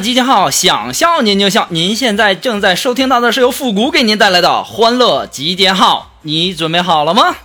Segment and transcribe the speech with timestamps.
[0.00, 1.66] 集结号，想笑您就笑。
[1.70, 7.36] 您现在正在收听到的是由复古给您带来的欢乐集结号，你准备好了吗？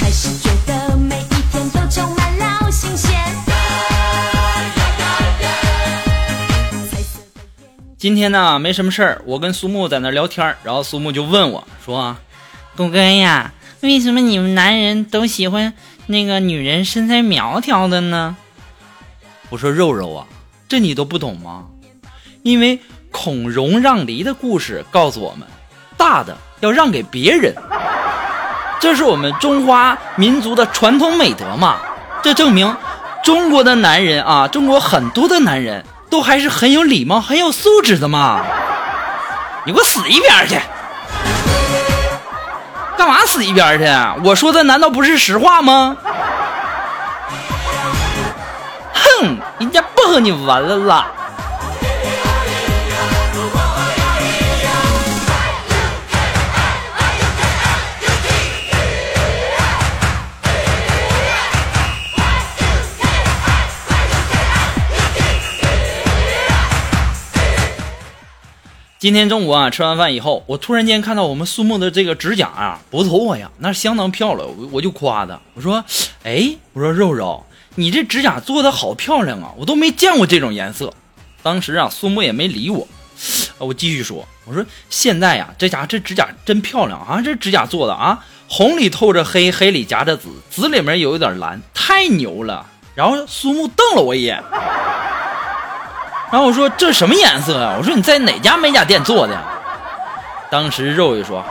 [0.00, 3.12] 开始觉得每一天都充满了新鲜。
[3.44, 3.52] 彩
[7.02, 7.26] 色的
[7.64, 12.18] 眼今天呢没什么事儿，我跟苏木在那聊天儿，然后苏木就问我说啊
[12.74, 15.74] ：“狗哥呀，为什么你们男人都喜欢
[16.06, 18.34] 那个女人身材苗条的呢？”
[19.50, 20.26] 我说：“肉肉啊，
[20.68, 21.64] 这你都不懂吗？
[22.42, 22.78] 因为
[23.10, 25.46] 孔融让梨的故事告诉我们，
[25.96, 27.54] 大的要让给别人，
[28.78, 31.78] 这是我们中华民族的传统美德嘛。
[32.22, 32.76] 这证明
[33.24, 38.44] 中国的男人啊，中国很多的男人都还是很有礼貌、很有素质的嘛。
[39.64, 40.56] 你给我死一边去！
[42.96, 43.86] 干嘛死一边去？
[44.24, 45.96] 我说的难道不是实话吗？
[49.20, 51.12] 哼，人家不和你玩了啦。
[69.00, 74.48] 今天中午啊，吃完饭以后，我突然间看到我们苏木的这个指甲啊，不错呀，那相当漂亮。
[74.48, 75.84] 我我就夸他，我说，
[76.24, 77.46] 哎，我说肉肉，
[77.78, 80.92] 你这指甲做的好漂亮啊，我都没见过这种颜色。
[81.44, 82.88] 当时啊，苏木也没理我，
[83.58, 88.18] 我继续说，我说现在呀，这家这指甲真漂亮啊，这指甲做的啊，
[88.48, 92.66] 红里透着黑，黑里夹着紫，紫里面有一点蓝，太牛了。
[92.96, 94.42] 然后苏木瞪了我一眼。
[96.32, 99.44] 然后我说这什么颜色呀、我说你在哪家美甲店做的呀？
[100.50, 101.44] 当时肉就说：“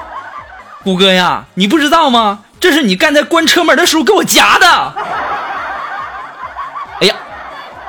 [0.84, 2.44] 虎哥呀，你不知道吗？
[2.60, 4.94] 这是你刚才关车门的时候给我夹的。”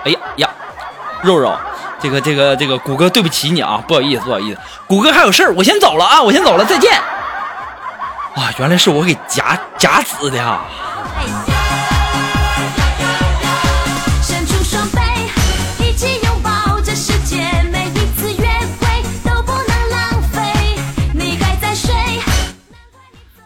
[0.09, 0.51] 哎呀，呀，
[1.23, 1.55] 肉肉，
[2.01, 6.93] 这个这个这个，谷哥对不起你啊，不好意思不好意思，谷哥还有事儿，我先走了啊，我先走了，再见。
[8.35, 10.61] 啊，原来是我给夹夹死的呀。
[14.23, 14.99] 伸出双臂，
[15.85, 17.37] 一起拥抱这世界。
[17.71, 18.49] 每一次约
[18.81, 20.41] 会都不能浪费。
[21.13, 21.93] 你还在睡？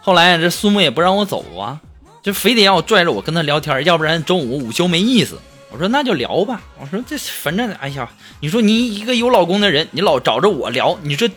[0.03, 1.81] 后来这苏木也不让我走啊，
[2.23, 5.41] 就非得要我拽着我跟他聊天，要不然中午午休没意思。
[5.73, 6.61] 我说那就聊吧。
[6.79, 8.09] 我说这反正哎呀，
[8.41, 11.29] 你说你一个有老公的人，你老找着我聊，你说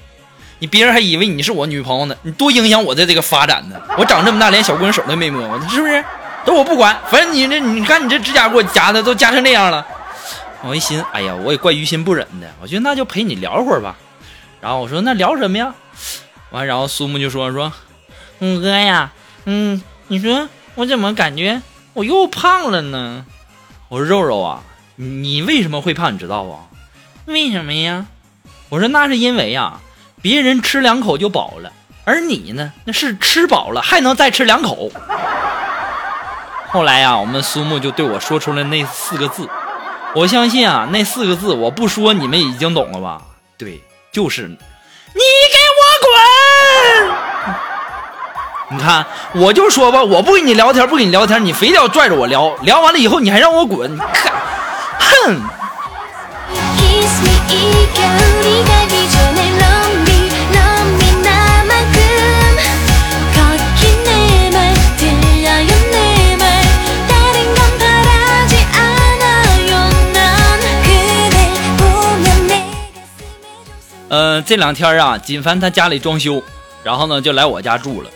[0.60, 3.82] 你别人还以为你是我女朋友呢，你多影响我的这个发展呢。
[3.98, 6.04] 我长这么大连小姑娘手都没摸过，是不是？
[6.46, 9.86] 都我不管，反正你这你看你这指甲给我夹的都夹成这样了。
[10.62, 13.96] 我一寻，哎呀，我也怪于心不忍的，我觉得那就陪你聊会儿吧。
[14.62, 15.74] 然后我说那聊什么呀？
[16.52, 17.72] 完，然后苏木就说说。
[18.40, 19.12] 五哥呀，
[19.46, 21.62] 嗯，你说我怎么感觉
[21.94, 23.26] 我又胖了呢？
[23.88, 24.64] 我说肉肉啊，
[24.96, 26.14] 你为什么会胖？
[26.14, 26.60] 你知道不？
[27.26, 28.08] 为什么呀？
[28.70, 29.80] 我说那是因为呀，
[30.22, 31.72] 别人吃两口就饱了，
[32.04, 34.92] 而你呢，那是吃饱了还能再吃两口。
[36.70, 39.48] 后来呀，我们苏木就对我说出了那四个字，
[40.16, 43.22] 我相信啊，那四个字我不说你们已经懂了吧？
[43.58, 45.82] 对，就是你给我
[47.08, 48.75] 滚！
[48.75, 49.04] 你看
[49.34, 54.06] 我就说吧我不跟你聊天不跟你聊天你非得要拽着我聊聊完了以后你还让我滚哼。
[55.00, 55.42] 哼
[74.08, 76.42] 嗯这两天啊锦帆他家里装修
[76.84, 78.10] 然后呢就来我家住了。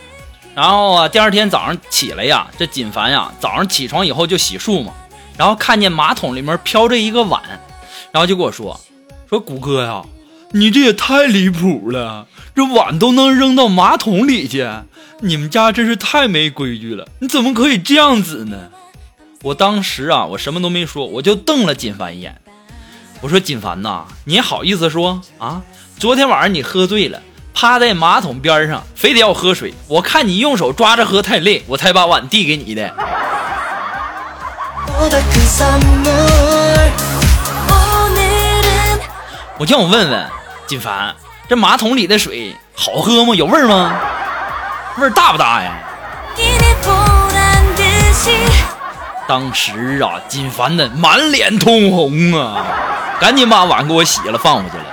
[0.59, 4.91] 然后啊，第二天早上起来呀，这锦凡呀，早上起床以后就洗漱嘛，
[5.37, 7.41] 然后看见马桶里面飘着一个碗，
[8.11, 8.77] 然后就跟我说
[9.29, 10.03] ：“说谷哥呀，
[10.51, 14.69] 你这也太离谱了，这碗都能扔到马桶里去，
[15.21, 18.67] 你们家真是太没规矩了，你怎么可以这样子呢？”
[19.43, 22.35] 我当时啊，我什么都没说，我就瞪了锦凡一眼。
[23.21, 25.61] 我说：“锦凡呐，你好意思说啊？
[25.97, 27.21] 昨天晚上你喝醉了，
[27.61, 29.73] 趴在马桶边上，非得要喝水。
[29.89, 32.89] 我看你用手抓着喝太累，我才把碗递给你的。
[39.57, 40.29] 我叫我问问
[40.67, 41.13] 金凡，
[41.49, 43.35] 这马桶里的水好喝吗？
[43.35, 43.93] 有味儿吗？
[44.95, 45.73] 味儿大不大呀？
[49.27, 52.65] 当时啊，金凡的满脸通红啊，
[53.19, 54.83] 赶紧把碗给我洗了，放回去了。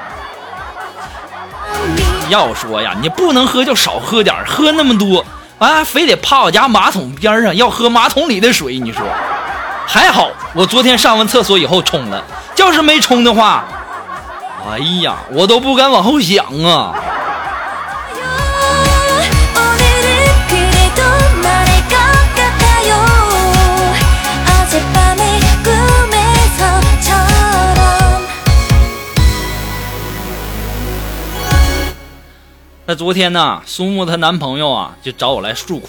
[2.28, 5.25] 要说呀，你不能喝就少喝点，喝那么多，
[5.58, 9.02] 完、还非得趴我家马桶边上要喝马桶里的水，你说？
[9.87, 12.23] 还好我昨天上完厕所以后冲了，
[12.56, 13.64] 要是没冲的话，
[14.69, 16.93] 哎呀，我都不敢往后想啊。
[32.88, 35.88] 那昨天呢，苏木她男朋友啊就找我来诉苦，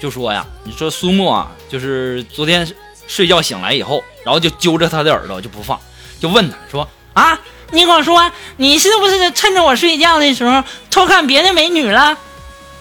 [0.00, 2.66] 就说呀，你说苏木啊，就是昨天
[3.08, 5.78] 睡觉醒来以后，然后就揪着她的耳朵就不放，
[6.20, 7.36] 就问她说啊，
[7.72, 10.62] 你跟我说，你是不是趁着我睡觉的时候
[10.92, 12.16] 偷看别的美女了？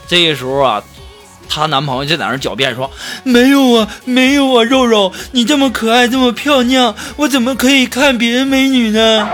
[0.08, 0.84] 这个时候啊，
[1.50, 2.92] 她男朋友就在那狡辩说，
[3.24, 9.28] 没有啊，没有啊，肉肉，你这么可爱，这么漂亮，我怎么可以看别人美女呢？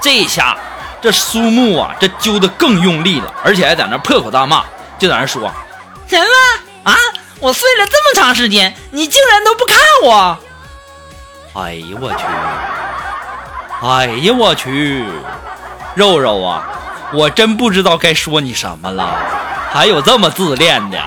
[0.00, 0.56] 这下
[1.02, 4.62] 这苏木啊，这揪的更用力了，而且还在那破口大骂，
[5.00, 5.52] 就在那说
[6.06, 6.24] ：“什么
[6.84, 6.96] 啊？
[7.40, 10.38] 我睡了这么长时间，你竟然都不看我！”
[11.60, 12.24] 哎呀我去！
[13.84, 15.04] 哎呀我去！
[15.96, 16.62] 肉肉啊，
[17.12, 19.12] 我真不知道该说你什么了，
[19.72, 20.98] 还有这么自恋的。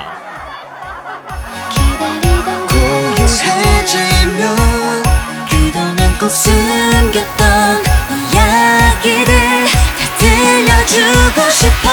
[10.95, 11.89] 주고 싶어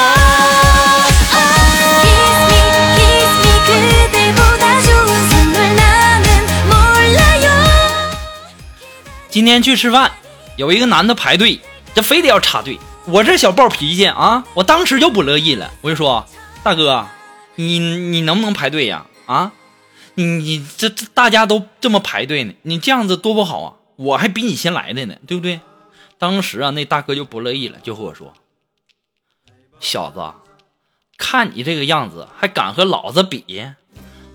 [1.30, 2.58] Kiss me,
[2.96, 6.26] kiss me 그대보다 좋은 선물 나는
[6.66, 7.46] 몰라요
[9.30, 10.10] 今天去吃饭，
[10.56, 11.60] 有一个男的排队，
[11.94, 12.78] 这非得要插队。
[13.06, 17.06] 我这小暴脾气啊，我当时就不乐意了，我就说：“大哥，
[17.54, 19.06] 你你能不能排队呀？
[19.26, 19.52] 啊，
[20.14, 23.74] 你你这这大家都这么排队呢，你这样子多不好啊！
[23.96, 25.60] 我还比你先来的呢，对不对？”
[26.18, 28.41] 当时啊，那大哥就不乐意了，就和我说：“
[29.83, 30.31] 小子，
[31.17, 33.65] 看你这个样子，还敢和老子比？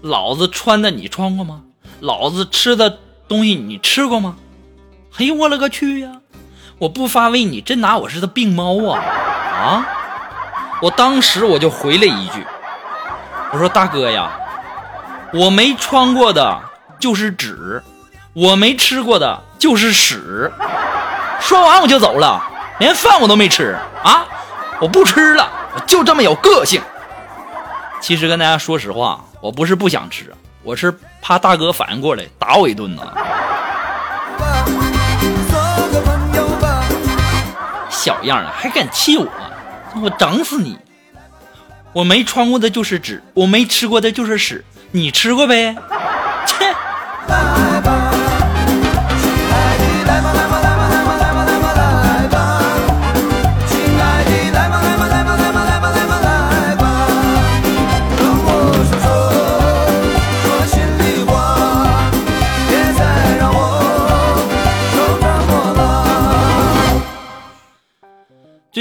[0.03, 1.63] 老子穿的你穿过吗？
[2.01, 4.37] 老子吃的东西你吃过吗？”
[5.19, 6.21] 哎呦我勒个去呀！
[6.81, 9.87] 我不发威，你真拿我是个病猫啊啊！
[10.83, 12.47] 我当时我就回了一句，
[13.51, 14.31] 我说大哥呀，
[15.33, 16.61] 我没穿过的
[17.01, 17.83] 就是纸，
[18.35, 20.53] 我没吃过的就是屎。
[21.41, 22.45] 说完我就走了，
[22.79, 23.75] 连饭我都没吃
[24.05, 24.27] 啊！
[24.81, 26.81] 我不吃了，我就这么有个性。
[28.01, 30.33] 其实跟大家说实话，我不是不想吃，
[30.63, 33.03] 我是怕大哥反应过来打我一顿呢。
[37.91, 39.27] 小样儿，还敢气我？
[40.01, 40.79] 我整死你！
[41.93, 45.75] 我没穿过的就是纸，我没吃过的就是屎，你吃过呗？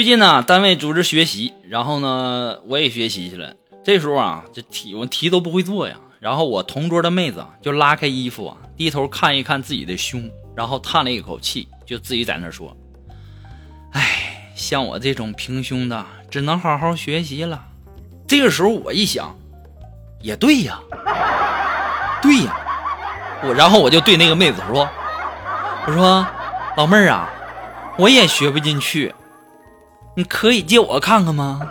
[0.08, 3.54] 近呢，单位组织学习，然后呢，我也学习去了。
[3.84, 5.98] 这时候啊，这题我题都不会做呀。
[6.22, 12.74] 然后我同桌的妹子就拉开衣服啊，低头看一看自己的胸，然后叹了一口气，就自己在那说
[13.92, 17.66] ：“哎，像我这种平胸的，只能好好学习了。”
[18.26, 19.36] 这个时候我一想，
[20.22, 20.80] 也对呀，
[22.24, 22.58] 对呀，
[23.44, 24.90] 我然后我就对那个妹子说
[25.86, 26.26] ：“我说，
[26.78, 27.30] 老妹儿啊，
[27.98, 29.14] 我也学不进去。”
[30.18, 31.62] 你可以借我看看吗？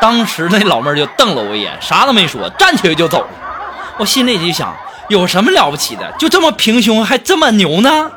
[0.00, 3.28] 当时那老妹儿就瞪了我一眼，啥都没说，站起来就走了。
[3.98, 4.74] 我心里就想，
[5.10, 6.10] 有什么了不起的？
[6.12, 8.10] 就这么平胸还这么牛呢？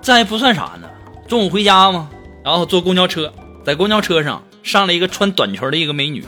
[0.00, 0.86] 这还不算啥呢。
[1.26, 2.08] 中午回家嘛，
[2.44, 3.32] 然后坐公交车，
[3.66, 6.24] 在公交车上上了一个穿短裙的一个美女，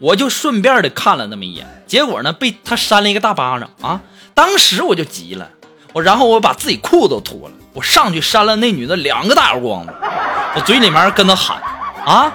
[0.00, 4.00] 我就顺便的看了那么一眼，结果呢被她扇了一个大巴掌啊！
[4.34, 5.50] 当时我就急了，
[5.92, 9.92] 我然后我把自己裤子都脱了，我上去扇了那女的两个大耳光子，
[10.54, 11.62] 我嘴里面跟她喊
[12.06, 12.32] 啊，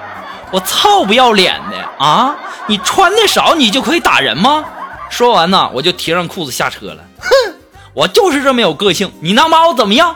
[0.51, 2.35] 我操不要脸的啊！
[2.67, 4.63] 你穿的少你就可以打人吗？
[5.09, 7.55] 说完呢，我就提上裤子下车了，哼，
[7.95, 10.15] 我就是这么有个性，你能把我怎么样？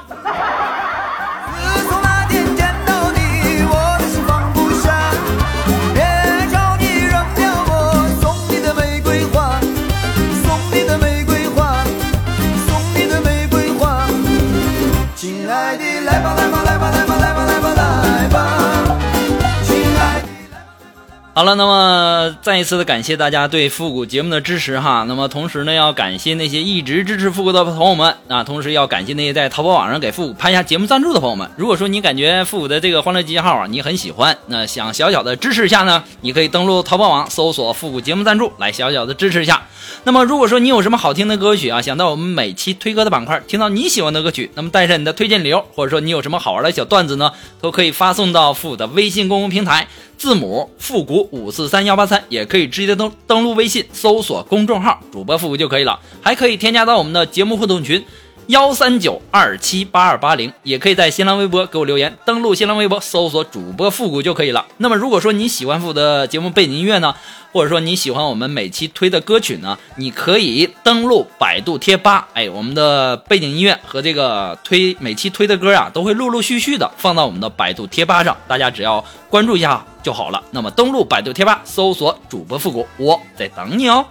[21.39, 25.05] 好了，那么再一次的感谢大家对复古节目的支持哈。
[25.08, 31.50] 那么同时呢，要感谢那些一直支持复古的朋友们啊，同时要感谢那些在淘宝网上给复古拍下节目赞助的朋友们。
[31.55, 39.63] 如果说你感觉复古的这个欢乐集结号啊，你很喜欢，那想小小的支持一下呢，你可以登录淘宝网搜索复古节目赞助来小小的支持一下。
[40.03, 47.31] 那么如果说你有什么好听的歌曲啊，想到我们每期推歌的板块听到你喜欢的歌曲，那么带上你的推荐理由，或者说你有什么好玩的小段子呢，
[47.62, 49.88] 都可以发送到复古的微信公众平台。
[50.17, 58.04] 字母复古五四三幺八三，也可以直接登登录微信搜索公众号主播复古就可以了，还可以添加到我们的节目互动群
[58.50, 64.65] 幺三九二七八二八零，也可以在新浪微博给我留言，登录新浪微博搜索主播复古就可以了。
[64.77, 67.13] 那么如果说你喜欢复古的节目背景音乐呢，
[67.51, 80.44] 或者说你喜欢我们每期推的歌曲呢，你可以登录百度贴吧，哎，我们的背景音乐和这个推每期推的歌啊，都会陆陆续续的放到我们的百度贴吧上，大家只要关注一下就好了。
[80.50, 84.03] 那么登录百度贴吧，搜索主播复古，我在等你哦。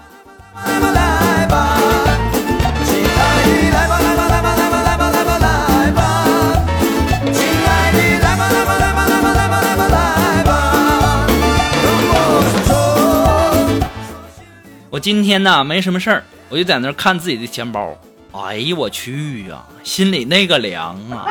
[14.90, 17.94] 我今天呢没什么事儿，我就在那看自己的钱包。
[18.32, 21.26] 哎呦我去呀，心里那个凉啊！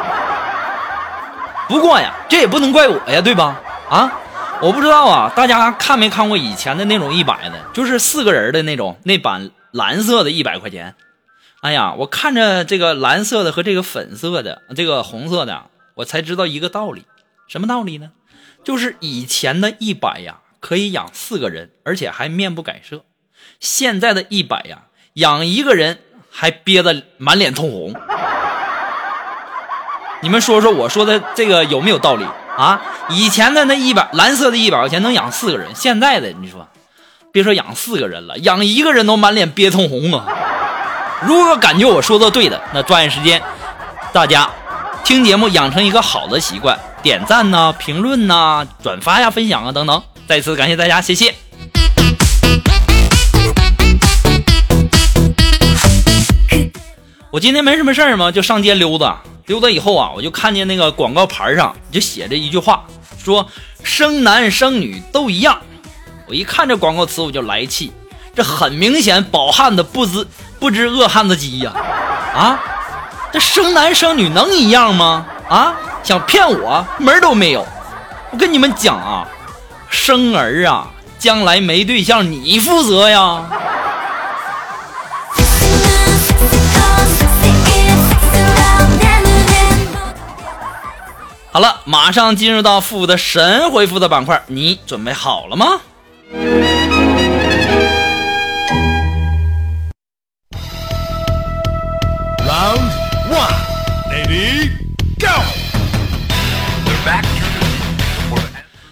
[1.68, 3.60] 不过呀，这也不能怪我呀，对吧？
[3.90, 4.12] 啊，
[4.62, 10.94] 我不知道啊，大家看没看过以前的那种一百的，就是四个人的那种那版蓝色的一百块钱。
[11.62, 17.06] 哎呀，我看着这个蓝色的和这个粉色的、这个红色的，我才知道一个道理，
[17.48, 18.12] 什么道理呢？
[18.64, 23.04] 就是以前的一百呀，可以养四个人，而且还面不改色。
[23.60, 24.80] 现在的一百呀，
[25.14, 26.00] 养一个人
[26.32, 27.94] 还憋得满脸通红。
[30.22, 32.26] 你们说说，我说的这个有没有道理
[32.58, 32.82] 啊？
[33.10, 36.68] 以前的那一百蓝色的一百块钱能养四个人，现在的你说，
[37.32, 40.26] 别说养四个人了，养一个人都满脸憋通红啊！
[41.22, 43.42] 如果感觉我说的对的，那抓紧时间，
[44.12, 44.50] 大家
[45.04, 50.02] 听节目养成一个好的习惯，点赞呐、评论呐、转发呀、分享啊等等。
[50.28, 51.47] 再次感谢大家，谢谢。
[57.38, 59.22] 我今天没什么事儿嘛，就上街溜达。
[59.46, 62.84] 溜达以后啊，我就看见那个广告牌上就写着一句话，
[63.24, 63.48] 说
[63.84, 65.60] 生男生女都一样。
[66.28, 67.92] 我一看这广告词我就来气，
[68.34, 70.26] 这很明显饱汉子不知
[70.60, 71.72] 不知饿汉子饥呀！
[72.34, 72.60] 啊，
[73.32, 75.28] 这生男生女能一样吗？
[75.48, 77.64] 啊，想骗我门都没有！
[78.32, 79.28] 我跟你们讲啊，
[79.92, 80.88] 生儿啊，
[81.20, 83.48] 将来没对象你负责呀！
[91.58, 95.82] 好了，马上进入到复古的神回复的板块，你准备好了吗
[102.46, 102.92] ？Round
[103.32, 103.56] one,
[104.12, 104.70] ready,
[105.20, 105.28] go！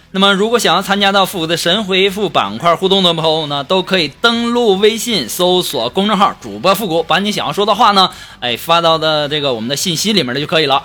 [0.10, 10.82] 那么，如果想要参加到复古的神回复板块互动的朋友呢，都可以登录微信搜索公众号“主播复古”，把你想要说的话呢，哎，发到的这个我们的信息里面的就可以了。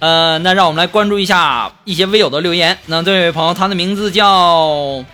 [0.00, 2.78] 呃，那让我们来关注一下一些微友的留言。
[2.86, 5.04] 那这位朋友，他的名字叫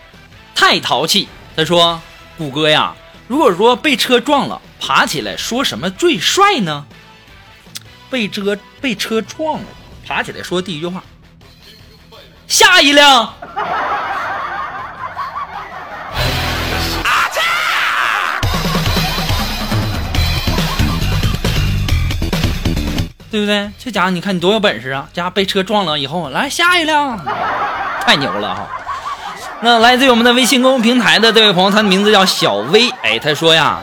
[0.55, 1.27] 太淘气，
[1.57, 2.01] 他说
[2.37, 2.95] ：“谷歌呀，
[3.27, 6.85] 如果说被车撞了，爬起来说什么最帅呢？”
[8.11, 9.67] 被车被车撞了，
[10.07, 11.03] 爬起来说第一句话。
[12.47, 13.35] 下一辆。
[23.35, 23.69] 对不对？
[23.77, 25.09] 这家伙你看你多有本事啊！
[25.13, 27.19] 家被车撞了以后，来下一辆，
[28.07, 28.69] 太牛了哈！
[29.61, 33.81] 那来自于我们的微信公众平台的这位朋友，他的名字叫小薇，哎，他说呀，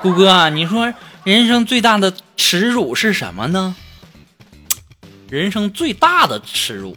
[0.00, 0.90] 谷歌啊，你说
[1.22, 3.76] 人生最大的耻辱是什么呢？
[5.28, 6.96] 人生最大的耻辱，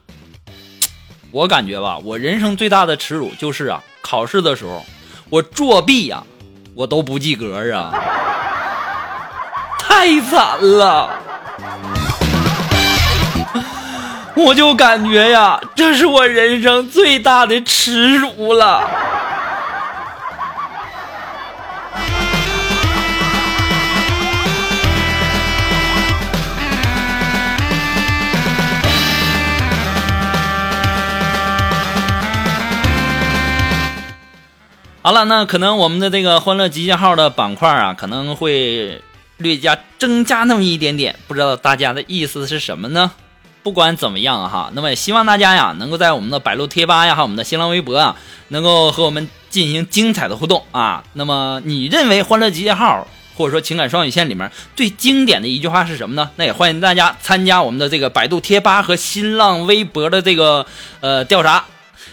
[1.32, 4.86] 我感觉吧，我人生最大的耻辱就是啊，考试的时候
[5.30, 6.24] 我作弊呀、
[6.74, 7.92] 我都不及格啊，
[9.78, 11.10] 太惨了。
[14.38, 18.88] 我就感觉呀，这是我人生最大的耻辱了。
[35.01, 39.01] 好了，那可能我们的这个欢乐集结号的板块啊，可能会
[39.38, 43.12] 略加增加那么一点点，不知道大家的意思是什么呢？
[43.64, 48.16] 不管怎么样哈，那么也希望大家呀，能够在我们的百度贴吧呀，还有我们的新浪微博啊，
[48.50, 51.04] 能够和我们进行精彩的互动啊。
[51.14, 56.32] 那么你认为《欢乐集结号》或者说《情感双曲线》里面最经典的一句话是什么呢？
[56.38, 60.66] 那也欢迎大家参加我们的这个百度贴吧和新浪微博的这个
[61.02, 61.66] 呃调查。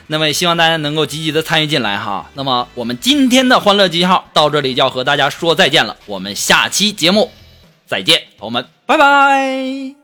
[0.06, 2.28] 那么也希望大家能够积极的参与进来哈。
[2.34, 7.30] 那么我们今天的欢乐集结号到这里就要和大家说再见了，我们下期节目
[7.86, 10.03] 再见，朋友们，拜拜。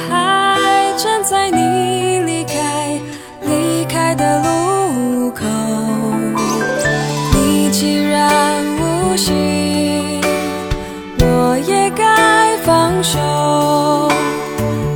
[7.81, 10.21] 既然无心，
[11.19, 13.17] 我也该放手，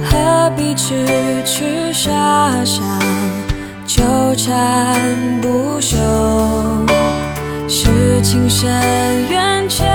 [0.03, 1.03] 何必痴
[1.43, 2.11] 痴傻
[2.63, 2.83] 傻
[3.87, 4.03] 纠
[4.35, 5.01] 缠
[5.41, 5.97] 不休？
[7.67, 8.69] 是情深
[9.31, 9.87] 缘浅，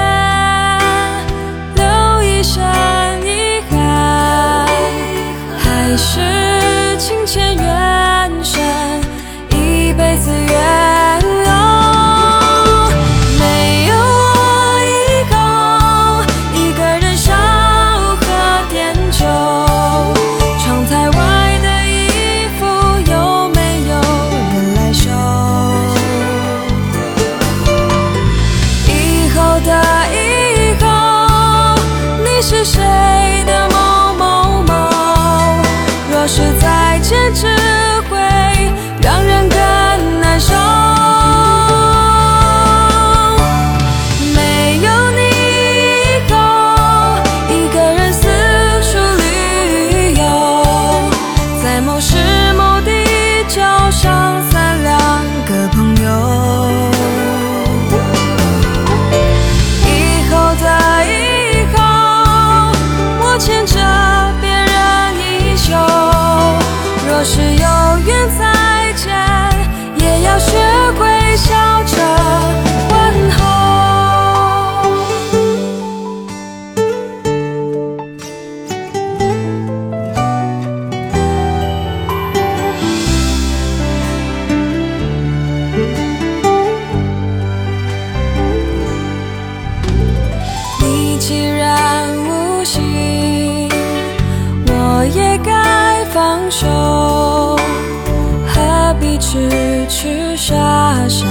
[99.20, 99.48] 痴
[99.86, 101.26] 痴傻傻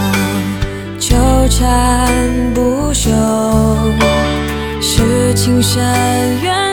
[0.99, 1.15] 纠
[1.49, 3.09] 缠不休？
[4.81, 5.81] 是情深
[6.41, 6.68] 缘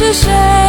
[0.00, 0.59] 是谁？